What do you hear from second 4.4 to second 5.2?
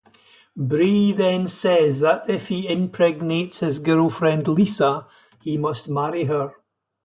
Lisa,